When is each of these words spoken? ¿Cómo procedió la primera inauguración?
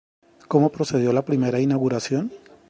¿Cómo 0.47 0.71
procedió 0.71 1.13
la 1.13 1.25
primera 1.25 1.59
inauguración? 1.59 2.31